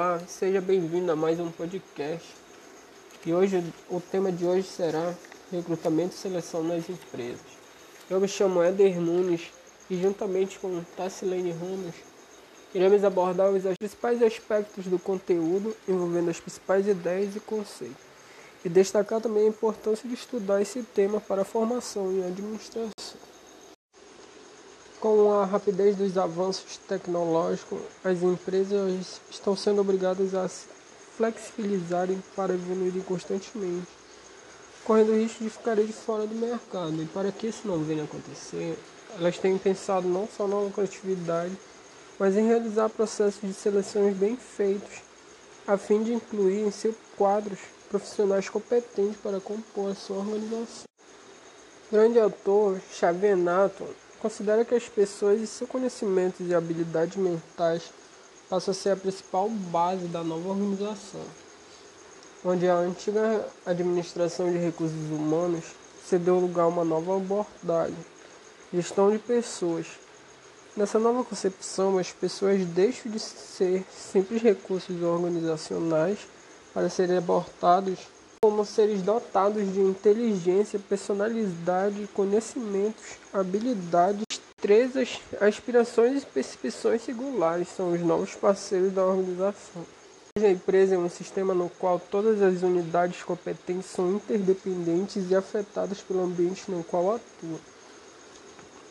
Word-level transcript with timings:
Olá, 0.00 0.20
seja 0.28 0.60
bem-vindo 0.60 1.10
a 1.10 1.16
mais 1.16 1.40
um 1.40 1.50
podcast. 1.50 2.24
E 3.26 3.34
hoje 3.34 3.64
o 3.90 4.00
tema 4.00 4.30
de 4.30 4.44
hoje 4.44 4.62
será 4.62 5.12
recrutamento 5.50 6.14
e 6.14 6.16
seleção 6.16 6.62
nas 6.62 6.88
empresas. 6.88 7.40
Eu 8.08 8.20
me 8.20 8.28
chamo 8.28 8.62
Éder 8.62 9.00
Nunes 9.00 9.50
e 9.90 10.00
juntamente 10.00 10.56
com 10.60 10.84
Tassilene 10.96 11.50
Ramos 11.50 11.96
iremos 12.72 13.02
abordar 13.02 13.50
os 13.50 13.64
principais 13.76 14.22
aspectos 14.22 14.86
do 14.86 15.00
conteúdo 15.00 15.76
envolvendo 15.88 16.30
as 16.30 16.38
principais 16.38 16.86
ideias 16.86 17.34
e 17.34 17.40
conceitos. 17.40 17.96
E 18.64 18.68
destacar 18.68 19.20
também 19.20 19.46
a 19.46 19.48
importância 19.48 20.08
de 20.08 20.14
estudar 20.14 20.62
esse 20.62 20.80
tema 20.80 21.20
para 21.20 21.42
a 21.42 21.44
formação 21.44 22.12
em 22.12 22.24
administração. 22.24 22.97
Com 25.00 25.32
a 25.32 25.44
rapidez 25.44 25.94
dos 25.94 26.18
avanços 26.18 26.76
tecnológicos, 26.88 27.78
as 28.02 28.20
empresas 28.20 29.20
estão 29.30 29.54
sendo 29.54 29.80
obrigadas 29.80 30.34
a 30.34 30.48
se 30.48 30.66
flexibilizarem 31.16 32.20
para 32.34 32.52
evoluírem 32.52 33.00
constantemente, 33.02 33.86
correndo 34.84 35.12
o 35.12 35.14
risco 35.14 35.44
de 35.44 35.50
ficarem 35.50 35.86
de 35.86 35.92
fora 35.92 36.26
do 36.26 36.34
mercado. 36.34 37.00
E 37.00 37.06
para 37.06 37.30
que 37.30 37.46
isso 37.46 37.68
não 37.68 37.78
venha 37.84 38.02
a 38.02 38.04
acontecer, 38.06 38.76
elas 39.16 39.38
têm 39.38 39.56
pensado 39.56 40.08
não 40.08 40.26
só 40.36 40.48
na 40.48 40.58
lucratividade, 40.58 41.56
mas 42.18 42.36
em 42.36 42.48
realizar 42.48 42.88
processos 42.88 43.40
de 43.40 43.54
seleções 43.54 44.16
bem 44.16 44.36
feitos, 44.36 45.02
a 45.64 45.78
fim 45.78 46.02
de 46.02 46.12
incluir 46.12 46.66
em 46.66 46.72
seus 46.72 46.96
quadros 47.16 47.60
profissionais 47.88 48.48
competentes 48.48 49.16
para 49.22 49.38
compor 49.38 49.92
a 49.92 49.94
sua 49.94 50.16
organização. 50.16 50.88
Grande 51.88 52.18
autor 52.18 52.80
Xavenato 52.92 53.86
considera 54.20 54.64
que 54.64 54.74
as 54.74 54.88
pessoas 54.88 55.40
e 55.40 55.46
seus 55.46 55.68
conhecimentos 55.70 56.46
e 56.46 56.54
habilidades 56.54 57.16
mentais 57.16 57.92
passam 58.48 58.72
a 58.72 58.74
ser 58.74 58.90
a 58.90 58.96
principal 58.96 59.48
base 59.48 60.06
da 60.06 60.22
nova 60.24 60.48
organização, 60.48 61.20
onde 62.44 62.68
a 62.68 62.74
antiga 62.74 63.46
administração 63.64 64.50
de 64.50 64.58
recursos 64.58 65.10
humanos 65.10 65.64
cedeu 66.04 66.38
lugar 66.38 66.64
a 66.64 66.68
uma 66.68 66.84
nova 66.84 67.16
abordagem, 67.16 67.96
gestão 68.72 69.10
de 69.10 69.18
pessoas. 69.18 69.86
Nessa 70.76 70.98
nova 70.98 71.24
concepção, 71.24 71.98
as 71.98 72.12
pessoas 72.12 72.64
deixam 72.64 73.10
de 73.10 73.18
ser 73.18 73.84
simples 73.90 74.40
recursos 74.40 75.02
organizacionais 75.02 76.18
para 76.72 76.88
serem 76.88 77.18
abortados 77.18 77.98
como 78.40 78.64
seres 78.64 79.02
dotados 79.02 79.72
de 79.72 79.80
inteligência, 79.80 80.78
personalidade, 80.78 82.08
conhecimentos, 82.14 83.18
habilidades, 83.32 84.24
destrezas, 84.28 85.20
aspirações 85.40 86.22
e 86.22 86.26
percepções 86.26 87.02
singulares 87.02 87.68
são 87.68 87.92
os 87.92 88.00
novos 88.00 88.34
parceiros 88.34 88.92
da 88.92 89.04
organização. 89.04 89.84
A 90.36 90.48
empresa 90.48 90.94
é 90.94 90.98
um 90.98 91.08
sistema 91.08 91.52
no 91.52 91.68
qual 91.68 91.98
todas 91.98 92.40
as 92.40 92.62
unidades 92.62 93.24
competentes 93.24 93.86
são 93.86 94.14
interdependentes 94.14 95.30
e 95.30 95.34
afetadas 95.34 96.00
pelo 96.00 96.22
ambiente 96.22 96.70
no 96.70 96.84
qual 96.84 97.16
atuam. 97.16 97.58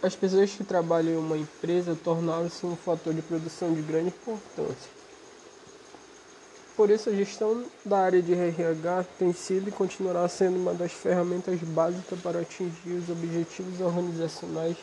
As 0.04 0.16
pessoas 0.16 0.52
que 0.52 0.64
trabalham 0.64 1.14
em 1.14 1.18
uma 1.18 1.38
empresa 1.38 1.98
tornaram-se 2.04 2.66
um 2.66 2.76
fator 2.76 3.14
de 3.14 3.22
produção 3.22 3.74
de 3.74 3.82
grande 3.82 4.10
importância. 4.10 4.97
Por 6.78 6.92
isso, 6.92 7.10
a 7.10 7.14
gestão 7.14 7.66
da 7.84 7.98
área 7.98 8.22
de 8.22 8.34
RH 8.34 9.06
tem 9.18 9.34
sido 9.34 9.68
e 9.68 9.72
continuará 9.72 10.30
sendo 10.30 10.58
uma 10.58 10.76
das 10.76 10.92
ferramentas 10.92 11.60
básicas 11.62 12.20
para 12.22 12.42
atingir 12.42 12.92
os 12.92 13.10
objetivos 13.10 13.82
organizacionais 13.82 14.78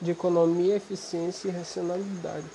de 0.00 0.12
economia, 0.12 0.76
eficiência 0.76 1.48
e 1.48 1.50
racionalidade, 1.50 2.46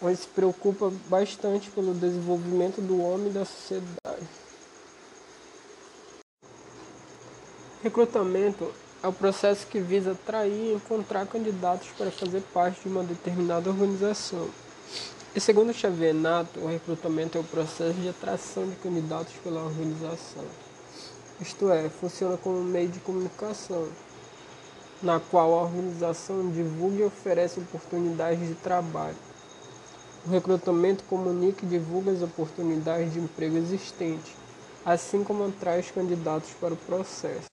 onde 0.00 0.16
se 0.16 0.26
preocupa 0.28 0.90
bastante 1.10 1.68
pelo 1.70 1.92
desenvolvimento 1.92 2.80
do 2.80 2.98
homem 3.02 3.28
e 3.28 3.34
da 3.34 3.44
sociedade. 3.44 4.26
Recrutamento 7.82 8.72
é 9.02 9.06
o 9.06 9.12
processo 9.12 9.66
que 9.66 9.80
visa 9.80 10.12
atrair 10.12 10.70
e 10.70 10.74
encontrar 10.74 11.26
candidatos 11.26 11.88
para 11.90 12.10
fazer 12.10 12.40
parte 12.54 12.80
de 12.80 12.88
uma 12.88 13.02
determinada 13.02 13.68
organização. 13.68 14.48
E 15.32 15.38
segundo 15.38 15.72
Xavier 15.72 16.12
Nato, 16.12 16.58
o 16.58 16.66
recrutamento 16.66 17.38
é 17.38 17.40
o 17.40 17.44
processo 17.44 17.94
de 17.94 18.08
atração 18.08 18.68
de 18.68 18.74
candidatos 18.74 19.32
pela 19.44 19.62
organização. 19.62 20.42
Isto 21.40 21.70
é, 21.70 21.88
funciona 21.88 22.36
como 22.36 22.64
meio 22.64 22.88
de 22.88 22.98
comunicação, 22.98 23.86
na 25.00 25.20
qual 25.20 25.54
a 25.54 25.62
organização 25.62 26.50
divulga 26.50 26.96
e 26.96 27.04
oferece 27.04 27.60
oportunidades 27.60 28.48
de 28.48 28.54
trabalho. 28.56 29.14
O 30.26 30.30
recrutamento 30.30 31.04
comunica 31.04 31.64
e 31.64 31.68
divulga 31.68 32.10
as 32.10 32.22
oportunidades 32.22 33.12
de 33.12 33.20
emprego 33.20 33.56
existentes, 33.56 34.32
assim 34.84 35.22
como 35.22 35.46
atrai 35.46 35.78
os 35.78 35.92
candidatos 35.92 36.50
para 36.60 36.74
o 36.74 36.76
processo. 36.76 37.46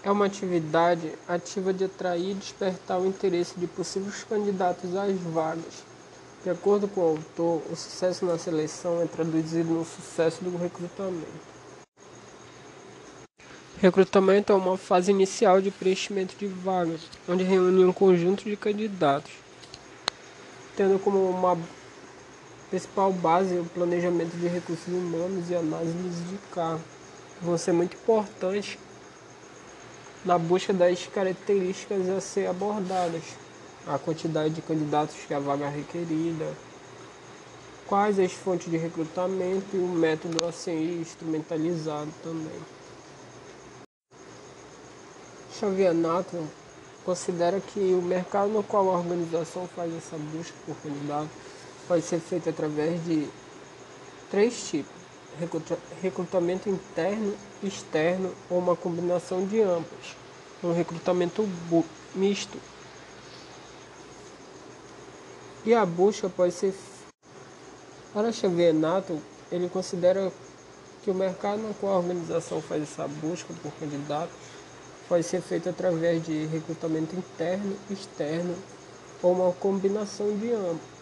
É 0.00 0.12
uma 0.12 0.26
atividade 0.26 1.12
ativa 1.26 1.72
de 1.72 1.86
atrair 1.86 2.30
e 2.30 2.34
despertar 2.34 3.00
o 3.00 3.06
interesse 3.06 3.58
de 3.58 3.66
possíveis 3.66 4.22
candidatos 4.22 4.94
às 4.94 5.18
vagas 5.18 5.93
de 6.44 6.50
acordo 6.50 6.86
com 6.86 7.00
o 7.00 7.04
autor, 7.04 7.62
o 7.72 7.74
sucesso 7.74 8.26
na 8.26 8.36
seleção 8.36 9.00
é 9.00 9.06
traduzido 9.06 9.72
no 9.72 9.82
sucesso 9.82 10.44
do 10.44 10.54
recrutamento. 10.58 11.54
Recrutamento 13.80 14.52
é 14.52 14.54
uma 14.54 14.76
fase 14.76 15.10
inicial 15.10 15.62
de 15.62 15.70
preenchimento 15.70 16.36
de 16.36 16.46
vagas, 16.46 17.00
onde 17.26 17.42
reúne 17.42 17.82
um 17.82 17.94
conjunto 17.94 18.44
de 18.44 18.56
candidatos, 18.58 19.32
tendo 20.76 20.98
como 20.98 21.30
uma 21.30 21.58
principal 22.68 23.10
base 23.10 23.54
o 23.54 23.64
planejamento 23.64 24.36
de 24.36 24.46
recursos 24.46 24.88
humanos 24.88 25.48
e 25.48 25.54
análise 25.54 26.24
de 26.24 26.36
cargo, 26.52 26.84
que 27.38 27.44
vão 27.44 27.56
ser 27.56 27.72
muito 27.72 27.96
importantes 27.96 28.76
na 30.22 30.36
busca 30.36 30.74
das 30.74 31.06
características 31.06 32.06
a 32.10 32.20
ser 32.20 32.48
abordadas 32.48 33.22
a 33.86 33.98
quantidade 33.98 34.54
de 34.54 34.62
candidatos 34.62 35.16
que 35.26 35.34
a 35.34 35.38
vaga 35.38 35.68
requerida, 35.68 36.52
quais 37.86 38.18
as 38.18 38.32
fontes 38.32 38.70
de 38.70 38.76
recrutamento 38.76 39.66
e 39.74 39.78
o 39.78 39.88
método 39.88 40.44
a 40.46 40.52
ser 40.52 40.74
instrumentalizado 41.00 42.10
também. 42.22 42.60
Xavier 45.58 45.94
Nato 45.94 46.48
considera 47.04 47.60
que 47.60 47.78
o 47.78 48.02
mercado 48.02 48.50
no 48.50 48.62
qual 48.62 48.90
a 48.90 48.98
organização 48.98 49.68
faz 49.68 49.94
essa 49.94 50.16
busca 50.16 50.54
por 50.66 50.74
candidato 50.76 51.28
pode 51.86 52.02
ser 52.02 52.18
feito 52.18 52.48
através 52.48 53.04
de 53.04 53.28
três 54.30 54.68
tipos: 54.68 54.92
recrutamento 56.02 56.68
interno, 56.68 57.34
externo 57.62 58.32
ou 58.48 58.58
uma 58.58 58.74
combinação 58.74 59.46
de 59.46 59.60
ambos. 59.60 60.16
Um 60.62 60.72
recrutamento 60.72 61.46
misto 62.14 62.58
e 65.64 65.74
a 65.74 65.84
busca 65.84 66.28
pode 66.28 66.52
ser. 66.52 66.74
Para 68.12 68.30
Xavier 68.30 68.72
Nato, 68.72 69.20
ele 69.50 69.68
considera 69.68 70.32
que 71.02 71.10
o 71.10 71.14
mercado 71.14 71.62
no 71.62 71.74
qual 71.74 71.94
a 71.94 71.98
organização 71.98 72.62
faz 72.62 72.82
essa 72.82 73.06
busca 73.08 73.52
por 73.62 73.72
candidatos 73.72 74.34
pode 75.08 75.24
ser 75.24 75.40
feito 75.42 75.68
através 75.68 76.24
de 76.24 76.46
recrutamento 76.46 77.14
interno, 77.14 77.76
externo 77.90 78.54
ou 79.22 79.32
uma 79.32 79.52
combinação 79.52 80.36
de 80.38 80.52
ambos. 80.52 80.94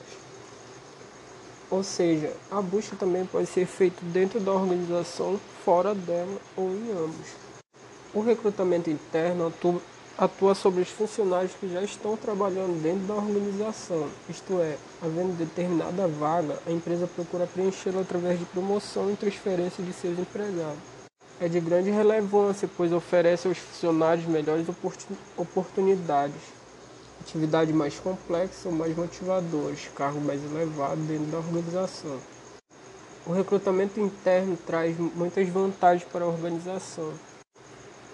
Ou 1.70 1.82
seja, 1.82 2.32
a 2.50 2.60
busca 2.60 2.96
também 2.96 3.24
pode 3.24 3.46
ser 3.46 3.66
feita 3.66 3.98
dentro 4.02 4.40
da 4.40 4.52
organização, 4.52 5.40
fora 5.64 5.94
dela 5.94 6.38
ou 6.56 6.68
em 6.70 6.90
ambos. 6.90 7.28
O 8.12 8.20
recrutamento 8.20 8.90
interno 8.90 9.52
atua 10.16 10.54
sobre 10.54 10.82
os 10.82 10.88
funcionários 10.88 11.52
que 11.58 11.68
já 11.68 11.82
estão 11.82 12.16
trabalhando 12.16 12.80
dentro 12.82 13.06
da 13.06 13.14
organização, 13.14 14.08
isto 14.28 14.60
é, 14.60 14.76
havendo 15.00 15.36
determinada 15.36 16.06
vaga, 16.06 16.58
a 16.66 16.70
empresa 16.70 17.06
procura 17.06 17.46
preenchê-la 17.46 18.02
através 18.02 18.38
de 18.38 18.44
promoção 18.46 19.10
e 19.10 19.16
transferência 19.16 19.82
de 19.82 19.92
seus 19.92 20.18
empregados. 20.18 20.78
É 21.40 21.48
de 21.48 21.58
grande 21.60 21.90
relevância, 21.90 22.68
pois 22.76 22.92
oferece 22.92 23.48
aos 23.48 23.58
funcionários 23.58 24.26
melhores 24.26 24.66
oportunidades, 25.36 26.40
atividade 27.20 27.72
mais 27.72 27.98
complexa 27.98 28.68
ou 28.68 28.74
mais 28.74 28.96
motivadores, 28.96 29.88
cargo 29.96 30.20
mais 30.20 30.40
elevado 30.44 31.00
dentro 31.02 31.26
da 31.26 31.38
organização. 31.38 32.18
O 33.26 33.32
recrutamento 33.32 33.98
interno 33.98 34.56
traz 34.66 34.96
muitas 34.98 35.48
vantagens 35.48 36.04
para 36.12 36.24
a 36.24 36.28
organização 36.28 37.12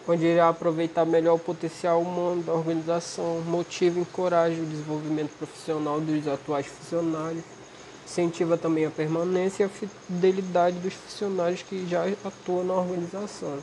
onde 0.08 0.24
irá 0.24 0.48
aproveitar 0.48 1.04
melhor 1.04 1.34
o 1.34 1.38
potencial 1.38 2.00
humano 2.00 2.42
da 2.42 2.54
organização, 2.54 3.42
motiva 3.42 3.98
e 3.98 4.02
encoraja 4.02 4.60
o 4.60 4.64
desenvolvimento 4.64 5.30
profissional 5.38 6.00
dos 6.00 6.26
atuais 6.26 6.66
funcionários, 6.66 7.44
incentiva 8.06 8.56
também 8.56 8.86
a 8.86 8.90
permanência 8.90 9.64
e 9.64 9.66
a 9.66 9.68
fidelidade 9.68 10.78
dos 10.78 10.94
funcionários 10.94 11.62
que 11.62 11.86
já 11.86 12.04
atuam 12.24 12.64
na 12.64 12.72
organização. 12.72 13.58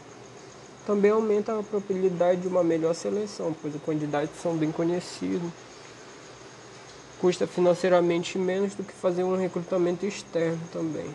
Também 0.85 1.09
aumenta 1.09 1.59
a 1.59 1.63
probabilidade 1.63 2.41
de 2.41 2.47
uma 2.47 2.63
melhor 2.63 2.93
seleção, 2.93 3.55
pois 3.59 3.73
os 3.73 3.81
candidatos 3.81 4.39
são 4.39 4.55
bem 4.55 4.71
conhecidos. 4.71 5.49
custa 7.19 7.47
financeiramente 7.47 8.37
menos 8.37 8.75
do 8.75 8.83
que 8.83 8.93
fazer 8.93 9.23
um 9.23 9.35
recrutamento 9.35 10.05
externo 10.05 10.59
também. 10.71 11.09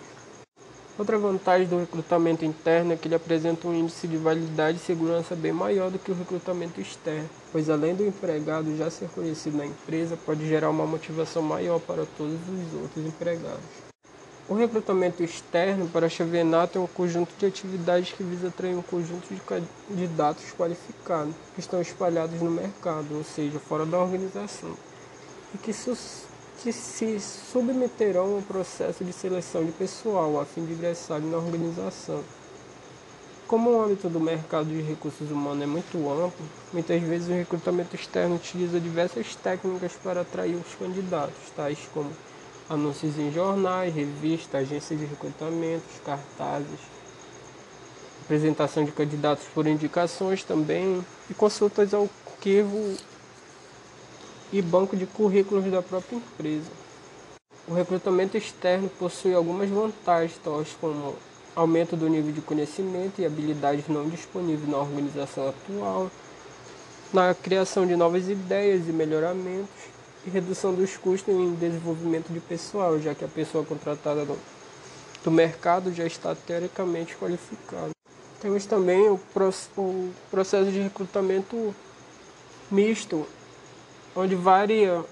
Outra 1.00 1.18
vantagem 1.18 1.66
do 1.66 1.78
recrutamento 1.78 2.44
interno 2.44 2.92
é 2.92 2.96
que 2.96 3.08
ele 3.08 3.14
apresenta 3.14 3.66
um 3.66 3.74
índice 3.74 4.06
de 4.06 4.18
validade 4.18 4.76
e 4.76 4.80
segurança 4.82 5.34
bem 5.34 5.50
maior 5.50 5.90
do 5.90 5.98
que 5.98 6.12
o 6.12 6.14
recrutamento 6.14 6.78
externo, 6.78 7.26
pois 7.50 7.70
além 7.70 7.94
do 7.94 8.06
empregado 8.06 8.76
já 8.76 8.90
ser 8.90 9.08
conhecido 9.08 9.56
na 9.56 9.64
empresa, 9.64 10.18
pode 10.26 10.46
gerar 10.46 10.68
uma 10.68 10.84
motivação 10.84 11.40
maior 11.40 11.80
para 11.80 12.04
todos 12.18 12.34
os 12.34 12.82
outros 12.82 13.06
empregados. 13.06 13.64
O 14.46 14.52
recrutamento 14.52 15.22
externo 15.22 15.88
para 15.88 16.04
a 16.04 16.10
Chevenato 16.10 16.76
é 16.76 16.82
um 16.82 16.86
conjunto 16.86 17.32
de 17.38 17.46
atividades 17.46 18.12
que 18.12 18.22
visa 18.22 18.48
atrair 18.48 18.76
um 18.76 18.82
conjunto 18.82 19.26
de 19.34 19.40
candidatos 19.40 20.52
qualificados 20.52 21.34
que 21.54 21.60
estão 21.60 21.80
espalhados 21.80 22.38
no 22.42 22.50
mercado, 22.50 23.16
ou 23.16 23.24
seja, 23.24 23.58
fora 23.58 23.86
da 23.86 23.98
organização, 23.98 24.74
e 25.54 25.56
que 25.56 25.72
que 26.62 26.72
se 26.72 27.18
submeterão 27.18 28.36
ao 28.36 28.42
processo 28.42 29.02
de 29.02 29.12
seleção 29.12 29.64
de 29.64 29.72
pessoal 29.72 30.38
a 30.38 30.44
fim 30.44 30.64
de 30.64 30.72
ingressarem 30.72 31.28
na 31.28 31.38
organização. 31.38 32.22
Como 33.48 33.70
o 33.70 33.82
âmbito 33.82 34.08
do 34.08 34.20
mercado 34.20 34.66
de 34.66 34.80
recursos 34.80 35.30
humanos 35.30 35.62
é 35.62 35.66
muito 35.66 35.96
amplo, 36.08 36.46
muitas 36.72 37.02
vezes 37.02 37.28
o 37.28 37.32
recrutamento 37.32 37.96
externo 37.96 38.36
utiliza 38.36 38.78
diversas 38.78 39.34
técnicas 39.34 39.92
para 40.04 40.20
atrair 40.20 40.54
os 40.54 40.74
candidatos, 40.74 41.50
tais 41.56 41.78
como 41.92 42.10
anúncios 42.68 43.18
em 43.18 43.32
jornais, 43.32 43.92
revistas, 43.92 44.60
agências 44.60 45.00
de 45.00 45.06
recrutamento, 45.06 45.82
cartazes, 46.04 46.80
apresentação 48.22 48.84
de 48.84 48.92
candidatos 48.92 49.44
por 49.52 49.66
indicações 49.66 50.44
também 50.44 51.04
e 51.28 51.34
consultas 51.34 51.92
ao 51.92 52.08
arquivo 52.26 52.96
e 54.52 54.60
banco 54.60 54.96
de 54.96 55.06
currículos 55.06 55.70
da 55.70 55.82
própria 55.82 56.16
empresa. 56.16 56.70
O 57.68 57.74
recrutamento 57.74 58.36
externo 58.36 58.88
possui 58.88 59.34
algumas 59.34 59.68
vantagens, 59.68 60.38
tais 60.42 60.76
como 60.80 61.14
aumento 61.54 61.96
do 61.96 62.08
nível 62.08 62.32
de 62.32 62.40
conhecimento 62.40 63.20
e 63.20 63.26
habilidades 63.26 63.86
não 63.88 64.08
disponíveis 64.08 64.68
na 64.68 64.78
organização 64.78 65.48
atual, 65.48 66.10
na 67.12 67.34
criação 67.34 67.86
de 67.86 67.96
novas 67.96 68.28
ideias 68.28 68.88
e 68.88 68.92
melhoramentos 68.92 69.90
e 70.26 70.30
redução 70.30 70.74
dos 70.74 70.96
custos 70.96 71.34
em 71.34 71.54
desenvolvimento 71.54 72.32
de 72.32 72.40
pessoal, 72.40 72.98
já 72.98 73.14
que 73.14 73.24
a 73.24 73.28
pessoa 73.28 73.64
contratada 73.64 74.24
do, 74.24 74.38
do 75.24 75.30
mercado 75.30 75.92
já 75.92 76.06
está 76.06 76.34
teoricamente 76.34 77.16
qualificada. 77.16 77.90
Temos 78.40 78.64
também 78.64 79.08
o, 79.08 79.20
o 79.76 80.10
processo 80.30 80.70
de 80.70 80.80
recrutamento 80.80 81.74
misto, 82.70 83.26
onde 84.14 84.34
varia. 84.34 85.04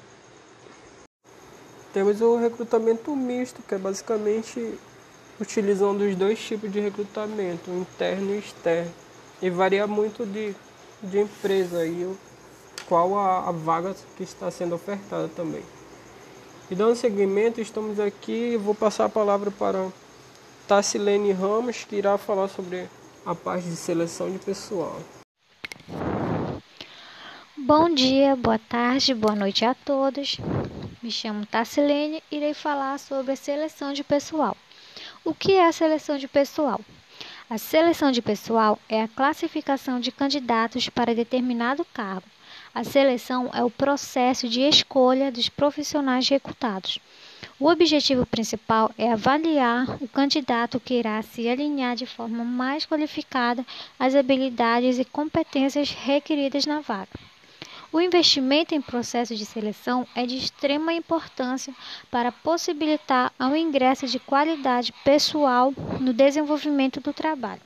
Temos 1.92 2.20
o 2.20 2.36
recrutamento 2.36 3.14
misto, 3.16 3.62
que 3.62 3.74
é 3.74 3.78
basicamente 3.78 4.78
utilizando 5.40 6.02
os 6.02 6.14
dois 6.16 6.38
tipos 6.38 6.70
de 6.70 6.80
recrutamento, 6.80 7.70
interno 7.70 8.34
e 8.34 8.38
externo. 8.38 8.92
E 9.40 9.48
varia 9.50 9.86
muito 9.86 10.26
de, 10.26 10.54
de 11.02 11.20
empresa 11.20 11.86
e 11.86 12.16
qual 12.88 13.16
a, 13.16 13.48
a 13.48 13.52
vaga 13.52 13.94
que 14.16 14.22
está 14.22 14.50
sendo 14.50 14.74
ofertada 14.74 15.28
também. 15.28 15.62
E 16.70 16.74
dando 16.74 16.96
seguimento, 16.96 17.60
estamos 17.60 17.98
aqui 17.98 18.56
vou 18.56 18.74
passar 18.74 19.06
a 19.06 19.08
palavra 19.08 19.50
para 19.50 19.88
Tassilene 20.66 21.32
Ramos, 21.32 21.84
que 21.84 21.96
irá 21.96 22.18
falar 22.18 22.48
sobre 22.48 22.88
a 23.24 23.34
parte 23.34 23.68
de 23.68 23.76
seleção 23.76 24.30
de 24.30 24.38
pessoal. 24.38 25.00
Bom 27.68 27.90
dia, 27.90 28.34
boa 28.34 28.58
tarde, 28.58 29.12
boa 29.12 29.34
noite 29.34 29.62
a 29.62 29.74
todos. 29.74 30.38
Me 31.02 31.10
chamo 31.10 31.44
Tassilene 31.44 32.22
e 32.32 32.36
irei 32.36 32.54
falar 32.54 32.98
sobre 32.98 33.32
a 33.32 33.36
seleção 33.36 33.92
de 33.92 34.02
pessoal. 34.02 34.56
O 35.22 35.34
que 35.34 35.52
é 35.52 35.66
a 35.66 35.70
seleção 35.70 36.16
de 36.16 36.26
pessoal? 36.26 36.80
A 37.50 37.58
seleção 37.58 38.10
de 38.10 38.22
pessoal 38.22 38.78
é 38.88 39.02
a 39.02 39.08
classificação 39.08 40.00
de 40.00 40.10
candidatos 40.10 40.88
para 40.88 41.14
determinado 41.14 41.84
cargo. 41.92 42.24
A 42.74 42.82
seleção 42.84 43.50
é 43.52 43.62
o 43.62 43.68
processo 43.68 44.48
de 44.48 44.62
escolha 44.62 45.30
dos 45.30 45.50
profissionais 45.50 46.26
recrutados. 46.26 46.98
O 47.60 47.68
objetivo 47.68 48.24
principal 48.24 48.90
é 48.96 49.12
avaliar 49.12 50.02
o 50.02 50.08
candidato 50.08 50.80
que 50.80 50.94
irá 50.94 51.20
se 51.20 51.46
alinhar 51.46 51.96
de 51.96 52.06
forma 52.06 52.42
mais 52.44 52.86
qualificada 52.86 53.62
às 53.98 54.14
habilidades 54.14 54.98
e 54.98 55.04
competências 55.04 55.90
requeridas 55.90 56.64
na 56.64 56.80
vaga. 56.80 57.27
O 57.90 58.00
investimento 58.00 58.74
em 58.74 58.82
processo 58.82 59.34
de 59.34 59.46
seleção 59.46 60.06
é 60.14 60.26
de 60.26 60.36
extrema 60.36 60.92
importância 60.92 61.74
para 62.10 62.30
possibilitar 62.30 63.32
o 63.40 63.56
ingresso 63.56 64.06
de 64.06 64.18
qualidade 64.18 64.92
pessoal 65.04 65.72
no 65.98 66.12
desenvolvimento 66.12 67.00
do 67.00 67.14
trabalho. 67.14 67.62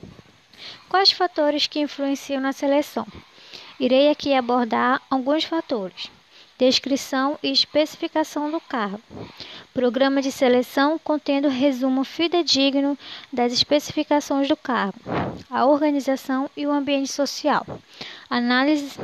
Quais 0.89 1.11
fatores 1.11 1.67
que 1.67 1.81
influenciam 1.81 2.41
na 2.41 2.53
seleção? 2.53 3.07
Irei 3.81 4.11
aqui 4.11 4.33
abordar 4.33 5.03
alguns 5.11 5.43
fatores 5.43 6.09
descrição 6.59 7.37
e 7.43 7.51
especificação 7.51 8.49
do 8.49 8.61
cargo. 8.61 9.01
Programa 9.75 10.23
de 10.23 10.31
seleção 10.31 10.97
contendo 10.97 11.49
resumo 11.49 12.05
fidedigno 12.05 12.97
das 13.33 13.53
especificações 13.53 14.47
do 14.47 14.57
cargo, 14.57 15.01
a 15.51 15.67
organização 15.67 16.49
e 16.57 16.65
o 16.65 16.71
ambiente 16.71 17.11
social. 17.11 17.67
Análise 18.31 18.97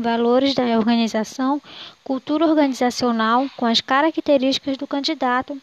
valores 0.00 0.54
da 0.54 0.64
organização, 0.78 1.60
cultura 2.02 2.46
organizacional 2.46 3.46
com 3.56 3.66
as 3.66 3.80
características 3.80 4.76
do 4.76 4.86
candidato. 4.86 5.60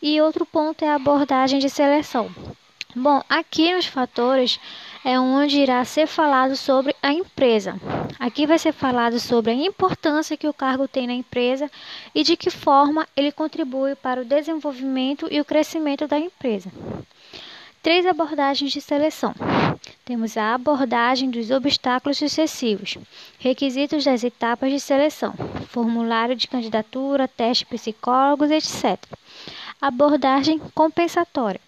E 0.00 0.20
outro 0.20 0.44
ponto 0.44 0.84
é 0.84 0.88
a 0.88 0.96
abordagem 0.96 1.58
de 1.58 1.70
seleção. 1.70 2.30
Bom, 2.98 3.22
aqui 3.28 3.74
nos 3.74 3.84
fatores 3.84 4.58
é 5.04 5.20
onde 5.20 5.60
irá 5.60 5.84
ser 5.84 6.06
falado 6.06 6.56
sobre 6.56 6.96
a 7.02 7.12
empresa. 7.12 7.78
Aqui 8.18 8.46
vai 8.46 8.58
ser 8.58 8.72
falado 8.72 9.20
sobre 9.20 9.50
a 9.50 9.54
importância 9.54 10.36
que 10.36 10.48
o 10.48 10.54
cargo 10.54 10.88
tem 10.88 11.06
na 11.06 11.12
empresa 11.12 11.70
e 12.14 12.22
de 12.22 12.38
que 12.38 12.50
forma 12.50 13.06
ele 13.14 13.30
contribui 13.30 13.94
para 13.94 14.22
o 14.22 14.24
desenvolvimento 14.24 15.28
e 15.30 15.38
o 15.40 15.44
crescimento 15.44 16.08
da 16.08 16.18
empresa. 16.18 16.72
Três 17.82 18.06
abordagens 18.06 18.72
de 18.72 18.80
seleção. 18.80 19.34
Temos 20.04 20.36
a 20.36 20.54
abordagem 20.54 21.30
dos 21.30 21.50
obstáculos 21.50 22.18
sucessivos, 22.18 22.96
requisitos 23.38 24.04
das 24.04 24.24
etapas 24.24 24.70
de 24.70 24.80
seleção, 24.80 25.34
formulário 25.68 26.36
de 26.36 26.48
candidatura, 26.48 27.28
teste 27.28 27.66
psicólogos, 27.66 28.50
etc. 28.50 28.98
Abordagem 29.80 30.58
compensatória 30.74 31.60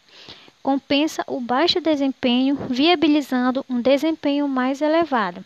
compensa 0.62 1.24
o 1.26 1.40
baixo 1.40 1.80
desempenho, 1.80 2.56
viabilizando 2.68 3.64
um 3.70 3.80
desempenho 3.80 4.46
mais 4.46 4.82
elevado. 4.82 5.42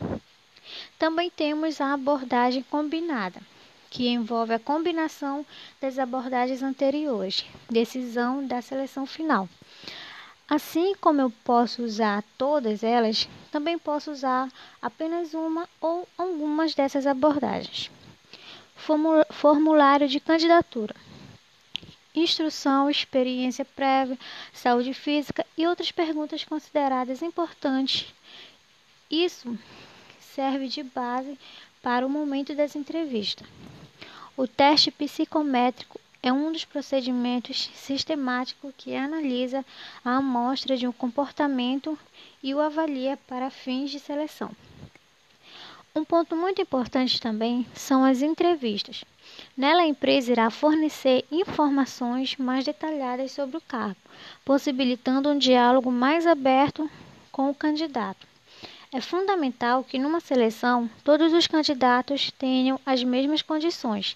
Também 0.99 1.31
temos 1.31 1.81
a 1.81 1.93
abordagem 1.93 2.65
combinada, 2.69 3.41
que 3.91 4.09
envolve 4.09 4.55
a 4.55 4.59
combinação 4.59 5.45
das 5.81 5.99
abordagens 5.99 6.63
anteriores, 6.63 7.45
decisão 7.71 8.45
da 8.47 8.63
seleção 8.63 9.07
final. 9.07 9.49
Assim 10.49 10.95
como 11.01 11.21
eu 11.21 11.31
posso 11.45 11.83
usar 11.83 12.23
todas 12.37 12.83
elas, 12.83 13.29
também 13.51 13.79
posso 13.79 14.11
usar 14.11 14.51
apenas 14.81 15.35
uma 15.35 15.69
ou 15.81 16.07
algumas 16.19 16.75
dessas 16.75 17.07
abordagens. 17.07 17.91
Formulário 19.31 20.09
de 20.09 20.21
candidatura 20.21 20.95
instrução, 22.15 22.91
experiência 22.91 23.65
prévia, 23.65 24.19
saúde 24.53 24.93
física 24.93 25.47
e 25.57 25.67
outras 25.67 25.91
perguntas 25.91 26.45
consideradas 26.45 27.23
importantes. 27.23 28.13
Isso 29.11 29.59
serve 30.21 30.69
de 30.69 30.83
base 30.83 31.39
para 31.83 32.07
o 32.07 32.11
momento 32.11 32.55
das 32.55 32.77
entrevistas. 32.77 33.47
O 34.37 34.47
teste 34.47 34.91
psicométrico 34.91 36.01
é 36.23 36.33
um 36.33 36.53
dos 36.53 36.65
procedimentos 36.65 37.69
sistemáticos 37.75 38.73
que 38.77 38.95
analisa 38.95 39.65
a 40.05 40.17
amostra 40.17 40.77
de 40.77 40.87
um 40.87 40.93
comportamento 40.93 41.99
e 42.43 42.55
o 42.55 42.61
avalia 42.61 43.19
para 43.27 43.51
fins 43.51 43.91
de 43.91 43.99
seleção. 43.99 44.51
Um 45.95 46.05
ponto 46.05 46.35
muito 46.35 46.63
importante 46.63 47.21
também 47.21 47.67
são 47.75 48.03
as 48.05 48.23
entrevistas. 48.23 49.05
Nela, 49.57 49.83
a 49.83 49.87
empresa 49.87 50.33
irá 50.33 50.49
fornecer 50.49 51.25
informações 51.31 52.37
mais 52.37 52.65
detalhadas 52.65 53.33
sobre 53.33 53.59
o 53.59 53.61
cargo, 53.61 54.01
possibilitando 54.45 55.29
um 55.29 55.37
diálogo 55.37 55.91
mais 55.91 56.27
aberto 56.27 56.91
com 57.31 57.51
o 57.51 57.55
candidato. 57.55 58.32
É 58.95 59.01
fundamental 59.01 59.83
que 59.83 59.99
numa 59.99 60.21
seleção 60.21 60.89
todos 61.03 61.33
os 61.33 61.47
candidatos 61.47 62.31
tenham 62.33 62.79
as 62.85 63.03
mesmas 63.03 63.41
condições. 63.41 64.15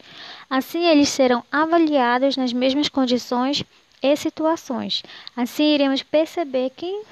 Assim, 0.51 0.85
eles 0.85 1.09
serão 1.09 1.43
avaliados 1.51 2.37
nas 2.37 2.53
mesmas 2.53 2.91
condições 2.91 3.65
e 4.03 4.17
situações. 4.17 5.03
Assim, 5.35 5.73
iremos 5.73 6.03
perceber 6.03 6.73
quem 6.77 7.05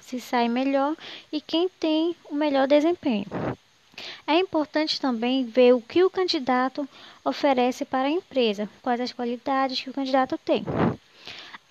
se 0.00 0.20
sai 0.20 0.48
melhor 0.48 0.96
e 1.30 1.40
quem 1.40 1.68
tem 1.68 2.16
o 2.24 2.34
melhor 2.34 2.66
desempenho. 2.66 3.26
É 4.26 4.34
importante 4.34 5.00
também 5.00 5.44
ver 5.44 5.72
o 5.72 5.80
que 5.80 6.02
o 6.02 6.10
candidato 6.10 6.88
oferece 7.24 7.84
para 7.84 8.08
a 8.08 8.10
empresa, 8.10 8.68
quais 8.82 9.00
as 9.00 9.12
qualidades 9.12 9.80
que 9.80 9.90
o 9.90 9.94
candidato 9.94 10.36
tem. 10.38 10.64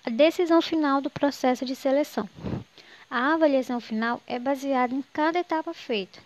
A 0.05 0.09
decisão 0.09 0.61
final 0.61 1.01
do 1.01 1.09
processo 1.09 1.65
de 1.65 1.75
seleção. 1.75 2.29
A 3.11 3.33
avaliação 3.33 3.79
final 3.79 4.21
é 4.27 4.37
baseada 4.37 4.93
em 4.93 5.03
cada 5.11 5.39
etapa 5.39 5.73
feita. 5.73 6.19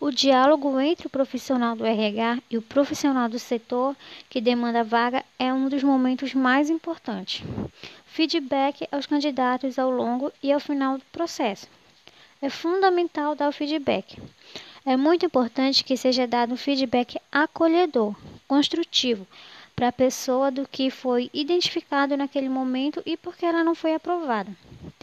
O 0.00 0.10
diálogo 0.10 0.80
entre 0.80 1.06
o 1.06 1.10
profissional 1.10 1.76
do 1.76 1.84
RH 1.84 2.38
e 2.50 2.56
o 2.56 2.62
profissional 2.62 3.28
do 3.28 3.38
setor 3.38 3.94
que 4.30 4.40
demanda 4.40 4.80
a 4.80 4.82
vaga 4.82 5.22
é 5.38 5.52
um 5.52 5.68
dos 5.68 5.82
momentos 5.82 6.32
mais 6.32 6.70
importantes. 6.70 7.42
Feedback 8.06 8.88
aos 8.90 9.04
candidatos 9.04 9.78
ao 9.78 9.90
longo 9.90 10.32
e 10.42 10.50
ao 10.50 10.58
final 10.58 10.96
do 10.96 11.04
processo. 11.12 11.68
É 12.40 12.48
fundamental 12.48 13.34
dar 13.34 13.50
o 13.50 13.52
feedback. 13.52 14.16
É 14.86 14.96
muito 14.96 15.26
importante 15.26 15.84
que 15.84 15.94
seja 15.94 16.26
dado 16.26 16.54
um 16.54 16.56
feedback 16.56 17.18
acolhedor, 17.30 18.16
construtivo, 18.48 19.26
para 19.76 19.88
a 19.88 19.92
pessoa 19.92 20.50
do 20.50 20.66
que 20.66 20.88
foi 20.88 21.28
identificado 21.34 22.16
naquele 22.16 22.48
momento 22.48 23.02
e 23.04 23.14
porque 23.14 23.44
ela 23.44 23.62
não 23.62 23.74
foi 23.74 23.94
aprovada. 23.94 24.50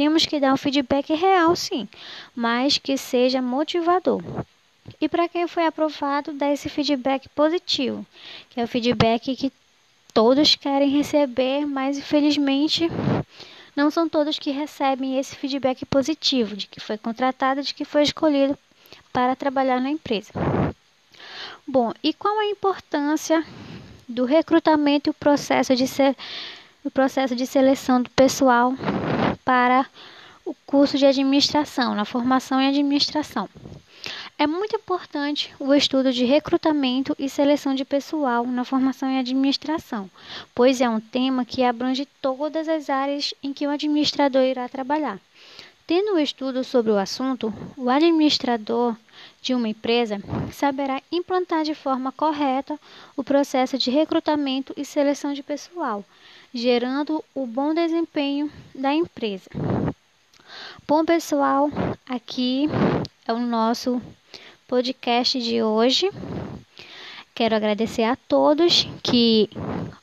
Temos 0.02 0.26
que 0.26 0.40
dar 0.40 0.52
um 0.52 0.58
feedback 0.58 1.14
real, 1.14 1.56
sim, 1.56 1.88
mas 2.36 2.80
que 2.80 2.98
seja 2.98 3.40
motivador. 3.40 4.24
E 5.00 5.08
para 5.08 5.30
quem 5.30 5.48
foi 5.48 5.64
aprovado, 5.68 6.34
dar 6.34 6.52
esse 6.52 6.70
feedback 6.70 7.30
positivo, 7.30 8.04
que 8.50 8.60
é 8.60 8.64
o 8.64 8.68
feedback 8.68 9.36
que 9.36 9.54
todos 10.12 10.56
querem 10.56 10.90
receber, 10.90 11.68
mas 11.68 12.00
infelizmente 12.00 12.90
não 13.76 13.92
são 13.92 14.10
todos 14.10 14.40
que 14.40 14.50
recebem 14.50 15.20
esse 15.20 15.36
feedback 15.36 15.86
positivo 15.86 16.58
de 16.58 16.66
que 16.66 16.80
foi 16.80 16.98
contratado, 16.98 17.62
de 17.62 17.72
que 17.72 17.86
foi 17.86 18.02
escolhido 18.02 18.58
para 19.14 19.36
trabalhar 19.36 19.80
na 19.80 19.92
empresa. 19.92 20.34
Bom, 21.68 21.94
e 22.02 22.12
qual 22.12 22.40
a 22.40 22.46
importância 22.48 23.46
do 24.10 24.26
recrutamento 24.26 25.08
e 25.08 25.12
o 25.12 25.14
processo 25.14 25.76
de, 25.76 25.88
ser, 25.88 26.18
o 26.84 26.90
processo 26.90 27.36
de 27.36 27.46
seleção 27.46 28.02
do 28.02 28.10
pessoal 28.10 28.74
para 29.44 29.86
o 30.46 30.56
curso 30.66 30.98
de 30.98 31.06
administração, 31.06 31.96
na 31.96 32.06
formação 32.06 32.60
em 32.60 32.68
administração? 32.68 33.50
É 34.38 34.48
muito 34.48 34.76
importante 34.76 35.54
o 35.60 35.72
estudo 35.74 36.12
de 36.12 36.26
recrutamento 36.26 37.16
e 37.20 37.30
seleção 37.30 37.76
de 37.76 37.86
pessoal 37.86 38.46
na 38.48 38.66
formação 38.66 39.08
em 39.08 39.20
administração, 39.20 40.10
pois 40.56 40.82
é 40.82 40.90
um 40.90 41.00
tema 41.00 41.46
que 41.46 41.64
abrange 41.64 42.08
todas 42.20 42.68
as 42.68 42.90
áreas 42.90 43.36
em 43.44 43.54
que 43.54 43.68
o 43.68 43.70
administrador 43.70 44.42
irá 44.42 44.68
trabalhar. 44.68 45.20
Tendo 45.86 46.14
o 46.14 46.16
um 46.16 46.20
estudo 46.20 46.64
sobre 46.64 46.92
o 46.92 46.98
assunto, 46.98 47.54
o 47.78 47.90
administrador 47.90 48.96
de 49.42 49.54
uma 49.54 49.68
empresa 49.68 50.20
saberá 50.52 51.02
implantar 51.12 51.64
de 51.64 51.76
forma 51.76 52.12
correta 52.12 52.80
o 53.16 53.24
processo 53.24 53.78
de 53.78 53.92
recrutamento 53.92 54.74
e 54.76 54.86
seleção 54.86 55.34
de 55.34 55.44
pessoal, 55.44 56.04
gerando 56.54 57.24
o 57.34 57.46
bom 57.46 57.74
desempenho 57.74 58.52
da 58.76 58.94
empresa. 58.94 59.50
Bom, 60.88 61.06
pessoal, 61.06 61.70
aqui 62.06 62.68
é 63.28 63.32
o 63.32 63.40
nosso 63.40 64.02
podcast 64.68 65.42
de 65.42 65.64
hoje. 65.64 66.10
Quero 67.34 67.56
agradecer 67.56 68.04
a 68.04 68.16
todos 68.16 68.88
que 69.02 69.50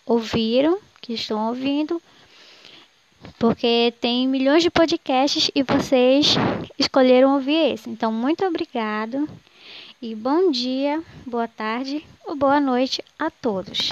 ouviram, 0.07 0.79
que 1.03 1.13
estão 1.13 1.49
ouvindo, 1.49 2.01
porque 3.39 3.93
tem 4.01 4.27
milhões 4.27 4.63
de 4.63 4.71
podcasts 4.71 5.51
e 5.55 5.63
vocês 5.63 6.35
escolheram 6.79 7.35
ouvir 7.35 7.73
esse. 7.73 7.91
Então, 7.91 8.11
muito 8.11 8.45
obrigado 8.45 9.29
e 10.01 10.15
bom 10.15 10.51
dia, 10.51 11.03
boa 11.27 11.49
tarde 11.49 12.05
ou 12.27 12.35
boa 12.35 12.61
noite 12.61 13.05
a 13.19 13.31
todos. 13.31 13.91